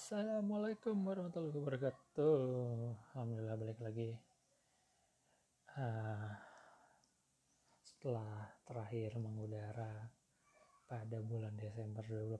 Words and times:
Assalamualaikum 0.00 0.96
warahmatullahi 1.04 1.60
wabarakatuh. 1.60 2.40
Alhamdulillah 3.12 3.52
balik 3.60 3.80
lagi. 3.84 4.16
Uh, 5.76 6.32
setelah 7.84 8.48
terakhir 8.64 9.20
mengudara 9.20 10.08
pada 10.88 11.20
bulan 11.20 11.52
Desember 11.60 12.00
2018, 12.08 12.32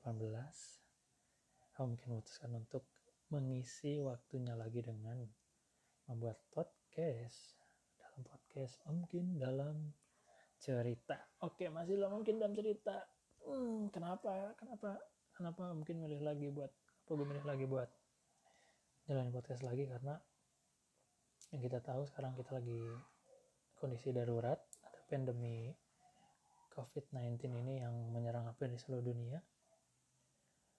aku 1.77 1.85
mungkin 1.85 2.09
memutuskan 2.17 2.51
untuk 2.57 2.89
mengisi 3.29 4.01
waktunya 4.01 4.57
lagi 4.57 4.81
dengan 4.81 5.21
membuat 6.09 6.41
podcast. 6.49 7.61
Dalam 8.01 8.25
podcast, 8.25 8.81
mungkin 8.89 9.37
dalam 9.37 9.93
cerita. 10.57 11.29
Oke, 11.45 11.69
masih 11.69 12.01
lah 12.01 12.09
mungkin 12.09 12.41
dalam 12.41 12.57
cerita. 12.57 13.05
Hmm, 13.45 13.93
kenapa? 13.93 14.57
Kenapa? 14.57 14.97
Kenapa 15.37 15.77
mungkin 15.77 16.01
milih 16.01 16.25
lagi 16.25 16.49
buat 16.49 16.73
apa 17.11 17.19
gue 17.19 17.27
milih 17.27 17.43
lagi 17.43 17.67
buat 17.67 17.91
jalan 19.11 19.35
podcast 19.35 19.67
lagi? 19.67 19.83
Karena 19.83 20.15
yang 21.51 21.59
kita 21.59 21.83
tahu 21.83 22.07
sekarang 22.07 22.39
kita 22.39 22.63
lagi 22.63 22.87
kondisi 23.83 24.15
darurat. 24.15 24.63
Ada 24.87 25.11
pandemi 25.11 25.75
COVID-19 26.71 27.51
ini 27.67 27.83
yang 27.83 28.15
menyerang 28.15 28.47
hampir 28.47 28.71
di 28.71 28.79
seluruh 28.79 29.03
dunia. 29.03 29.43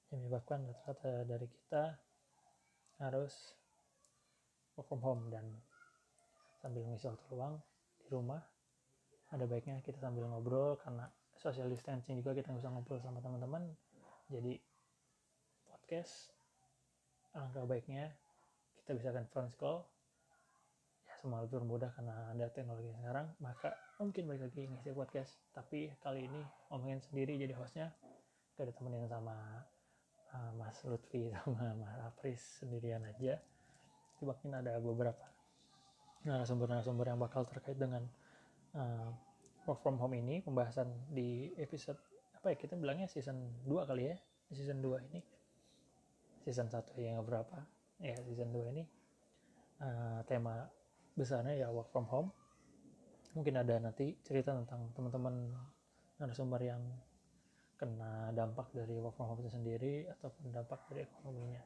Yang 0.08 0.23
menyebabkan 0.23 0.72
rata-rata 0.72 1.27
dari 1.27 1.52
kita 1.52 1.99
harus 3.03 3.36
work 4.80 4.88
from 4.88 5.03
home 5.03 5.27
dan 5.27 5.52
sambil 6.63 6.88
ngisi 6.88 7.11
waktu 7.11 7.27
luang 7.27 7.59
di 8.00 8.08
rumah. 8.08 8.39
Ada 9.36 9.52
baiknya 9.52 9.84
kita 9.84 10.00
sambil 10.00 10.31
ngobrol 10.31 10.80
karena 10.80 11.11
social 11.36 11.67
distancing 11.67 12.23
juga 12.23 12.31
kita 12.39 12.55
bisa 12.55 12.72
ngobrol 12.72 13.03
sama 13.03 13.20
teman-teman. 13.20 13.67
Jadi 14.31 14.70
podcast. 15.92 16.31
Alangkah 17.36 17.67
baiknya 17.67 18.16
kita 18.80 18.95
bisa 18.95 19.11
conference 19.11 19.59
call. 19.59 19.84
Ya 21.03 21.20
semua 21.20 21.44
lebih 21.44 21.67
mudah 21.67 21.92
karena 21.92 22.31
ada 22.31 22.48
teknologi 22.48 22.95
sekarang 22.95 23.28
maka 23.44 23.75
mungkin 24.00 24.23
balik 24.23 24.48
lagi 24.48 24.72
ngisi 24.72 24.95
podcast. 24.95 25.36
Tapi 25.52 25.92
kali 26.00 26.31
ini 26.31 26.48
omongin 26.72 27.03
sendiri 27.03 27.36
jadi 27.36 27.52
hostnya. 27.59 27.92
Gak 28.56 28.72
ditemenin 28.72 29.03
sama 29.11 29.36
uh, 30.31 30.52
Mas 30.56 30.80
Lutfi 30.88 31.28
sama 31.44 31.75
Mas 31.75 32.00
Apris 32.08 32.39
sendirian 32.64 33.03
aja. 33.03 33.36
Tapi 34.16 34.23
mungkin 34.23 34.64
ada 34.64 34.80
beberapa 34.80 35.28
narasumber-narasumber 36.23 37.11
yang 37.11 37.20
bakal 37.20 37.44
terkait 37.44 37.76
dengan 37.76 38.08
uh, 38.80 39.11
work 39.67 39.83
from 39.83 40.00
home 40.00 40.16
ini 40.16 40.39
pembahasan 40.39 40.88
di 41.11 41.52
episode 41.59 42.00
apa 42.39 42.55
ya 42.55 42.55
kita 42.55 42.80
bilangnya 42.80 43.11
season 43.11 43.44
2 43.67 43.92
kali 43.92 44.08
ya? 44.08 44.16
Season 44.55 44.80
2 44.80 45.11
ini 45.11 45.41
season 46.44 46.67
1 46.70 46.97
yang 46.97 47.22
berapa. 47.23 47.64
Ya 48.02 48.17
season 48.25 48.50
2 48.50 48.73
ini 48.73 48.84
uh, 49.81 50.22
tema 50.25 50.66
besarnya 51.14 51.53
ya 51.58 51.67
work 51.70 51.94
from 51.94 52.08
home. 52.09 52.30
Mungkin 53.38 53.56
ada 53.56 53.80
nanti 53.80 54.17
cerita 54.25 54.52
tentang 54.52 54.92
teman-teman 54.92 55.56
narasumber 56.20 56.59
yang 56.61 56.81
kena 57.80 58.30
dampak 58.36 58.70
dari 58.75 58.98
work 59.02 59.17
from 59.17 59.31
home 59.31 59.42
itu 59.42 59.52
sendiri 59.53 60.06
ataupun 60.20 60.53
dampak 60.53 60.86
dari 60.92 61.06
ekonominya. 61.08 61.64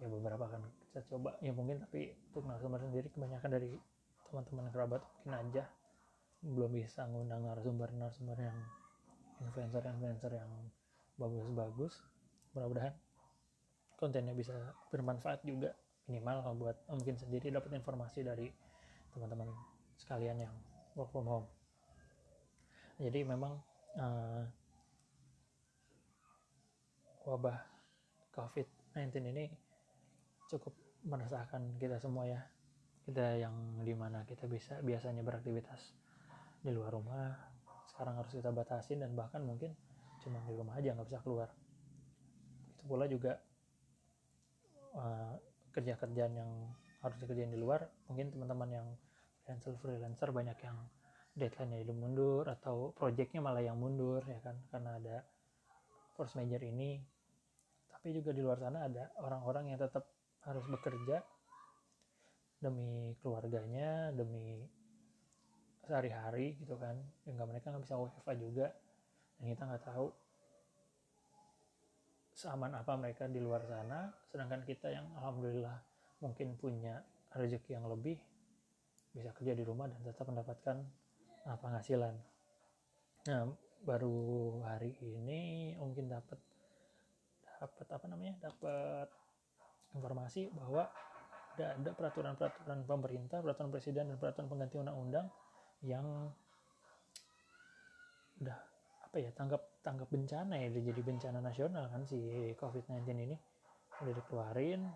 Ya 0.00 0.06
beberapa 0.08 0.48
akan 0.48 0.62
kita 0.90 1.00
coba. 1.12 1.36
Ya 1.44 1.52
mungkin 1.52 1.82
tapi 1.84 2.14
untuk 2.32 2.48
narasumber 2.48 2.80
sendiri 2.80 3.06
kebanyakan 3.12 3.50
dari 3.52 3.70
teman-teman 4.30 4.70
kerabat 4.72 5.02
mungkin 5.22 5.34
aja. 5.34 5.64
Belum 6.40 6.72
bisa 6.72 7.04
ngundang 7.04 7.44
narasumber-narasumber 7.44 8.38
yang 8.40 8.58
influencer-influencer 9.44 10.32
yang 10.32 10.50
bagus-bagus. 11.20 12.00
Mudah-mudahan 12.56 12.96
kontennya 14.00 14.32
bisa 14.32 14.56
bermanfaat 14.88 15.44
juga 15.44 15.76
minimal 16.08 16.42
buat 16.56 16.76
mungkin 16.90 17.14
sendiri 17.14 17.52
dapat 17.52 17.76
informasi 17.76 18.24
dari 18.24 18.50
teman-teman 19.12 19.52
sekalian 20.00 20.42
yang 20.48 20.54
work 20.96 21.12
from 21.12 21.28
home. 21.28 21.46
Jadi 22.96 23.20
memang 23.22 23.60
uh, 24.00 24.42
wabah 27.28 27.58
COVID-19 28.34 29.30
ini 29.30 29.44
cukup 30.50 30.74
meresahkan 31.04 31.62
kita 31.78 32.00
semua 32.00 32.26
ya. 32.26 32.40
Kita 33.04 33.36
yang 33.36 33.84
di 33.84 33.94
mana 33.96 34.24
kita 34.24 34.48
bisa 34.48 34.80
biasanya 34.80 35.24
beraktivitas 35.24 35.94
di 36.60 36.70
luar 36.72 36.92
rumah 36.92 37.32
sekarang 37.88 38.20
harus 38.20 38.32
kita 38.32 38.52
batasin 38.52 39.00
dan 39.00 39.16
bahkan 39.16 39.40
mungkin 39.40 39.72
cuma 40.20 40.40
di 40.44 40.56
rumah 40.56 40.76
aja 40.76 40.92
nggak 40.92 41.08
bisa 41.08 41.20
keluar. 41.24 41.48
Itu 42.76 42.84
pula 42.84 43.08
juga 43.08 43.40
uh, 44.96 45.34
kerja-kerjaan 45.70 46.32
yang 46.34 46.50
harus 47.00 47.16
dikerjain 47.22 47.52
di 47.52 47.60
luar 47.60 47.88
mungkin 48.10 48.28
teman-teman 48.28 48.68
yang 48.68 48.86
freelancer 49.44 49.74
freelancer 49.80 50.28
banyak 50.30 50.58
yang 50.62 50.76
deadline-nya 51.34 51.86
itu 51.86 51.94
mundur 51.94 52.44
atau 52.46 52.92
projectnya 52.94 53.40
malah 53.40 53.62
yang 53.62 53.78
mundur 53.78 54.22
ya 54.26 54.38
kan? 54.42 54.58
Karena 54.68 54.98
ada 54.98 55.16
force 56.14 56.34
major 56.36 56.60
ini. 56.62 56.98
Tapi 57.90 58.16
juga 58.16 58.32
di 58.32 58.40
luar 58.44 58.58
sana 58.58 58.88
ada 58.88 59.12
orang-orang 59.20 59.72
yang 59.74 59.78
tetap 59.78 60.08
harus 60.44 60.64
bekerja 60.66 61.20
demi 62.60 63.16
keluarganya 63.20 64.12
demi 64.12 64.60
sehari-hari 65.84 66.60
gitu 66.60 66.76
kan. 66.76 66.98
Yang 67.28 67.46
mereka 67.46 67.72
nggak 67.72 67.84
bisa 67.86 67.96
WFA 67.96 68.34
juga. 68.36 68.66
Dan 69.40 69.44
kita 69.54 69.62
nggak 69.64 69.84
tahu 69.86 70.06
seaman 72.40 72.72
apa 72.72 72.96
mereka 72.96 73.28
di 73.28 73.36
luar 73.36 73.60
sana 73.68 74.08
sedangkan 74.32 74.64
kita 74.64 74.88
yang 74.88 75.04
alhamdulillah 75.20 75.76
mungkin 76.24 76.56
punya 76.56 77.04
rezeki 77.36 77.76
yang 77.76 77.84
lebih 77.84 78.16
bisa 79.12 79.28
kerja 79.36 79.52
di 79.52 79.60
rumah 79.60 79.90
dan 79.92 80.00
tetap 80.00 80.24
mendapatkan 80.30 80.80
uh, 81.44 81.58
penghasilan. 81.60 82.14
Nah 83.28 83.44
baru 83.84 84.60
hari 84.64 84.96
ini 85.04 85.74
mungkin 85.76 86.08
dapat 86.08 86.40
dapat 87.60 87.86
apa 87.92 88.06
namanya 88.08 88.40
dapat 88.40 89.08
informasi 89.92 90.48
bahwa 90.52 90.88
ada 91.56 91.76
ada 91.76 91.90
peraturan-peraturan 91.92 92.88
pemerintah 92.88 93.44
peraturan 93.44 93.68
presiden 93.68 94.08
dan 94.08 94.16
peraturan 94.16 94.48
pengganti 94.48 94.76
undang-undang 94.80 95.26
yang 95.84 96.32
udah 98.40 98.69
apa 99.10 99.26
ya 99.26 99.34
tanggap 99.34 99.82
tanggap 99.82 100.06
bencana 100.06 100.54
ya 100.54 100.70
udah 100.70 100.82
jadi 100.86 101.02
bencana 101.02 101.42
nasional 101.42 101.90
kan 101.90 102.06
si 102.06 102.54
COVID-19 102.54 103.10
ini. 103.10 103.34
Udah 104.06 104.14
dikeluarin 104.14 104.86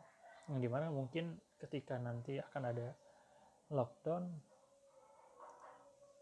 yang 0.54 0.60
di 0.62 0.70
mana 0.70 0.86
mungkin 0.94 1.34
ketika 1.58 1.98
nanti 1.98 2.38
akan 2.38 2.62
ada 2.62 2.94
lockdown 3.74 4.30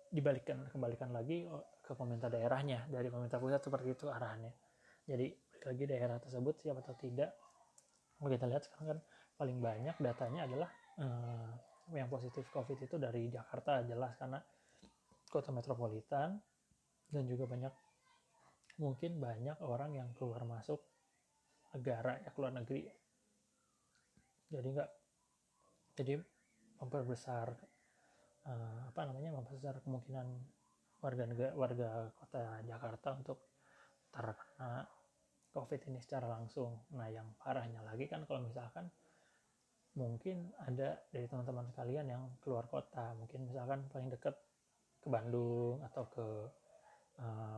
dibalikkan 0.09 0.73
kembalikan 0.73 1.13
lagi 1.13 1.45
ke 1.85 1.93
pemerintah 1.93 2.33
daerahnya 2.33 2.89
dari 2.89 3.13
pemerintah 3.13 3.37
pusat 3.37 3.61
seperti 3.61 3.93
itu 3.93 4.09
arahannya. 4.09 4.57
Jadi 5.05 5.29
lagi 5.69 5.85
daerah 5.85 6.17
tersebut 6.17 6.65
siapa 6.65 6.81
atau 6.81 6.97
tidak. 6.97 7.37
Kita 8.25 8.49
lihat 8.49 8.73
sekarang 8.73 8.87
kan 8.97 8.99
paling 9.37 9.59
banyak 9.61 9.97
datanya 10.01 10.49
adalah 10.49 10.71
eh, 10.97 11.51
yang 11.93 12.09
positif 12.09 12.49
covid 12.49 12.81
itu 12.81 12.97
dari 12.97 13.29
Jakarta 13.29 13.85
jelas 13.85 14.17
karena 14.17 14.41
kota 15.29 15.53
metropolitan 15.53 16.41
dan 17.13 17.23
juga 17.29 17.45
banyak 17.45 17.82
mungkin 18.81 19.21
banyak 19.21 19.59
orang 19.61 19.97
yang 19.97 20.09
keluar 20.17 20.45
masuk 20.49 20.81
negara 21.73 22.21
ya 22.21 22.31
keluar 22.33 22.53
negeri 22.53 22.89
jadi 24.53 24.69
enggak 24.69 24.91
jadi 25.97 26.15
memperbesar 26.81 27.53
uh, 28.49 28.81
apa 28.89 29.01
namanya 29.09 29.33
memperbesar 29.37 29.81
kemungkinan 29.85 30.27
warga 31.03 31.25
negara 31.27 31.53
warga 31.57 31.89
kota 32.17 32.63
Jakarta 32.65 33.09
untuk 33.17 33.39
terkena 34.13 34.87
COVID 35.53 35.81
ini 35.93 36.01
secara 36.01 36.27
langsung. 36.33 36.81
Nah, 36.97 37.13
yang 37.13 37.29
parahnya 37.37 37.85
lagi 37.85 38.09
kan 38.09 38.25
kalau 38.25 38.41
misalkan 38.41 38.89
mungkin 39.93 40.49
ada 40.65 40.97
dari 41.13 41.29
teman-teman 41.29 41.69
sekalian 41.69 42.09
yang 42.09 42.25
keluar 42.41 42.65
kota, 42.73 43.13
mungkin 43.13 43.45
misalkan 43.45 43.85
paling 43.93 44.09
dekat 44.09 44.33
ke 45.05 45.09
Bandung 45.13 45.85
atau 45.85 46.09
ke 46.09 46.27
uh, 47.21 47.52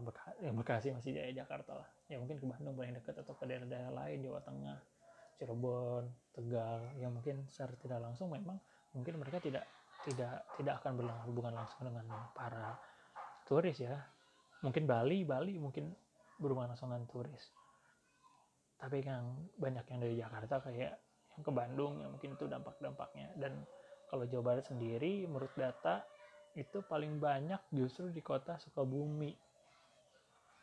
Bekasi 0.52 0.92
masih 0.92 1.16
di 1.16 1.20
Jakarta 1.32 1.72
lah. 1.80 1.88
Ya 2.10 2.20
mungkin 2.20 2.36
ke 2.36 2.44
Bandung 2.44 2.76
paling 2.76 2.92
dekat 2.92 3.16
atau 3.24 3.32
ke 3.32 3.48
daerah-daerah 3.48 3.92
lain 3.94 4.18
Jawa 4.20 4.40
Tengah 4.44 4.76
Cirebon 5.40 6.04
Tegal. 6.36 6.80
Yang 7.00 7.12
mungkin 7.16 7.36
secara 7.48 7.72
tidak 7.80 8.00
langsung 8.04 8.28
memang 8.28 8.60
mungkin 8.92 9.16
mereka 9.16 9.40
tidak 9.40 9.64
tidak 10.04 10.44
tidak 10.60 10.74
akan 10.84 11.00
berhubungan 11.00 11.54
langsung 11.56 11.88
dengan 11.88 12.04
para 12.36 12.76
turis 13.48 13.80
ya. 13.80 13.96
Mungkin 14.60 14.84
Bali 14.84 15.24
Bali 15.24 15.56
mungkin 15.56 15.96
berhubungan 16.36 16.76
langsung 16.76 16.92
dengan 16.92 17.08
turis. 17.08 17.44
Tapi 18.76 19.00
yang 19.00 19.48
banyak 19.56 19.84
yang 19.88 19.98
dari 20.02 20.14
Jakarta 20.20 20.60
kayak 20.60 20.92
yang 21.34 21.42
ke 21.42 21.50
Bandung 21.50 22.04
yang 22.04 22.10
mungkin 22.12 22.36
itu 22.36 22.44
dampak-dampaknya. 22.44 23.32
Dan 23.40 23.64
kalau 24.12 24.28
Jawa 24.28 24.54
Barat 24.54 24.68
sendiri 24.68 25.24
menurut 25.24 25.50
data 25.56 26.04
itu 26.54 26.84
paling 26.86 27.18
banyak 27.18 27.58
justru 27.74 28.12
di 28.14 28.22
kota 28.22 28.60
Sukabumi. 28.62 29.34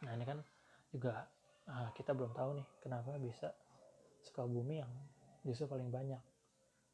Nah 0.06 0.12
ini 0.18 0.26
kan 0.26 0.40
juga 0.92 1.26
uh, 1.70 1.90
kita 1.94 2.12
belum 2.12 2.34
tahu 2.34 2.62
nih 2.62 2.68
kenapa 2.82 3.16
bisa 3.22 3.54
Sukabumi 4.22 4.78
yang 4.82 4.92
justru 5.42 5.66
paling 5.66 5.90
banyak. 5.90 6.22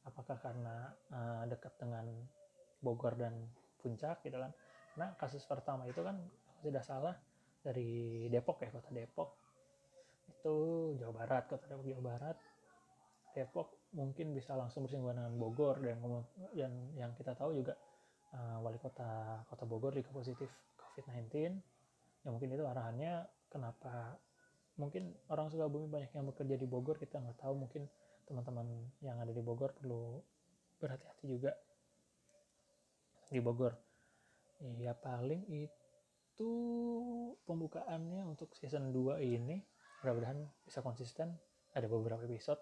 Apakah 0.07 0.39
karena 0.39 0.87
uh, 1.11 1.43
dekat 1.43 1.75
dengan 1.75 2.07
Bogor 2.79 3.19
dan 3.19 3.35
Puncak 3.83 4.23
gitu 4.23 4.39
kan? 4.39 4.55
Karena 4.95 5.07
kasus 5.19 5.43
pertama 5.43 5.83
itu 5.83 5.99
kan 5.99 6.15
tidak 6.63 6.87
salah 6.87 7.15
dari 7.59 8.25
Depok 8.31 8.63
ya 8.63 8.71
kota 8.71 8.95
Depok. 8.95 9.35
Itu 10.31 10.55
Jawa 10.95 11.23
Barat 11.23 11.43
kota 11.51 11.67
Depok 11.67 11.83
Jawa 11.83 12.03
Barat. 12.15 12.37
Depok 13.35 13.91
mungkin 13.91 14.31
bisa 14.31 14.55
langsung 14.55 14.87
bersinggungan 14.87 15.19
dengan 15.19 15.35
Bogor 15.35 15.83
dan 15.83 15.99
yang 16.55 16.73
yang 16.95 17.11
kita 17.19 17.35
tahu 17.35 17.53
juga 17.59 17.75
uh, 18.33 18.63
wali 18.63 18.79
kota 18.79 19.43
kota 19.51 19.63
Bogor 19.67 19.91
juga 19.95 20.15
positif 20.15 20.49
COVID-19 20.79 21.76
ya 22.25 22.29
mungkin 22.33 22.49
itu 22.53 22.63
arahannya 22.65 23.25
kenapa 23.51 24.17
mungkin 24.77 25.17
orang 25.33 25.49
Sukabumi 25.49 25.89
banyak 25.89 26.11
yang 26.13 26.25
bekerja 26.29 26.55
di 26.55 26.67
Bogor 26.69 27.01
kita 27.01 27.17
nggak 27.17 27.41
tahu 27.41 27.57
mungkin 27.57 27.89
teman-teman 28.29 28.67
yang 29.01 29.17
ada 29.17 29.33
di 29.33 29.41
Bogor 29.41 29.73
perlu 29.73 30.21
berhati-hati 30.77 31.25
juga 31.25 31.51
di 33.31 33.39
Bogor. 33.41 33.73
Ya 34.81 34.93
paling 34.93 35.47
itu 35.47 36.51
pembukaannya 37.45 38.25
untuk 38.25 38.53
season 38.53 38.93
2 38.93 39.21
ini 39.21 39.61
mudah-mudahan 40.01 40.43
bisa 40.65 40.83
konsisten. 40.85 41.33
Ada 41.73 41.85
beberapa 41.85 42.25
episode 42.25 42.59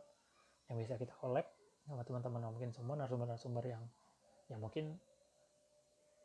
yang 0.68 0.81
bisa 0.81 1.00
kita 1.00 1.13
collab 1.18 1.46
sama 1.86 2.01
teman-teman 2.01 2.50
mungkin 2.50 2.74
semua 2.74 2.98
narasumber-narasumber 2.98 3.63
yang 3.69 3.84
yang 4.50 4.60
mungkin 4.60 4.98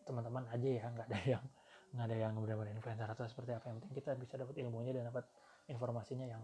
teman-teman 0.08 0.48
aja 0.48 0.68
ya 0.68 0.84
nggak 0.88 1.06
ada 1.12 1.20
yang 1.38 1.44
nggak 1.90 2.06
ada 2.06 2.16
yang 2.16 2.32
benar-benar 2.38 2.70
influencer 2.70 3.08
atau 3.10 3.26
seperti 3.26 3.50
apa 3.50 3.66
yang 3.66 3.82
penting 3.82 3.92
kita 3.98 4.14
bisa 4.14 4.34
dapat 4.38 4.54
ilmunya 4.62 4.94
dan 4.94 5.10
dapat 5.10 5.26
informasinya 5.66 6.26
yang 6.26 6.42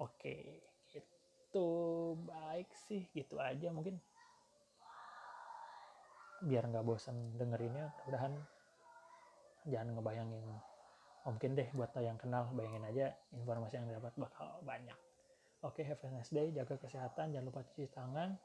oke 0.00 0.16
okay. 0.16 0.64
gitu. 0.88 1.68
Baik 2.24 2.68
sih 2.88 3.04
gitu 3.12 3.36
aja 3.40 3.68
mungkin. 3.72 4.00
Biar 6.40 6.64
nggak 6.68 6.84
bosan 6.84 7.36
dengerinnya 7.36 7.92
mudah-mudahan. 7.92 8.32
Jangan 9.68 9.88
ngebayangin 10.00 10.44
oh, 11.28 11.32
mungkin 11.36 11.52
deh 11.52 11.68
buat 11.76 11.92
yang 12.00 12.16
kenal 12.16 12.48
bayangin 12.56 12.84
aja 12.88 13.06
informasi 13.36 13.76
yang 13.76 13.88
dapat 13.92 14.16
bakal 14.16 14.56
banyak. 14.64 14.96
Oke 15.60 15.82
okay, 15.82 15.84
have 15.84 16.00
a 16.06 16.08
nice 16.14 16.32
day 16.32 16.48
jaga 16.54 16.78
kesehatan 16.80 17.34
jangan 17.34 17.46
lupa 17.50 17.60
cuci 17.66 17.90
tangan 17.92 18.38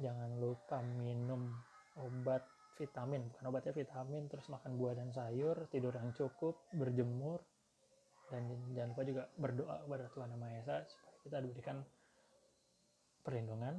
jangan 0.00 0.30
lupa 0.40 0.80
minum 0.80 1.52
obat 1.98 2.46
vitamin 2.78 3.28
bukan 3.28 3.44
obatnya 3.52 3.72
vitamin 3.76 4.26
terus 4.26 4.48
makan 4.48 4.80
buah 4.80 4.94
dan 4.96 5.12
sayur 5.12 5.68
tidur 5.68 5.92
yang 5.92 6.10
cukup 6.16 6.56
berjemur 6.72 7.44
dan 8.32 8.48
jangan 8.72 8.96
lupa 8.96 9.02
juga 9.04 9.22
berdoa 9.36 9.76
kepada 9.84 10.04
Tuhan 10.08 10.28
Yang 10.32 10.40
Maha 10.40 10.54
Esa 10.64 10.76
supaya 10.88 11.14
kita 11.20 11.36
diberikan 11.44 11.76
perlindungan 13.20 13.74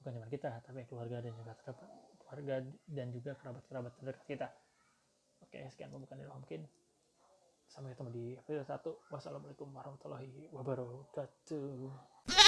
bukan 0.00 0.12
cuma 0.16 0.28
kita 0.30 0.50
tapi 0.62 0.86
keluarga 0.86 1.18
dan 1.20 1.34
juga 1.34 1.52
terdapat 1.58 1.88
keluarga 2.22 2.54
dan 2.86 3.06
juga 3.10 3.30
kerabat-kerabat 3.34 3.92
terdekat 3.98 4.24
kita. 4.24 4.48
Oke 5.42 5.58
sekian 5.68 5.90
pembukaan 5.90 6.22
dari 6.22 6.30
mungkin 6.30 6.62
sampai 7.70 7.94
ketemu 7.94 8.10
di 8.10 8.24
episode 8.34 8.66
1 8.66 9.14
wassalamualaikum 9.14 9.70
warahmatullahi 9.70 10.50
wabarakatuh 10.50 12.39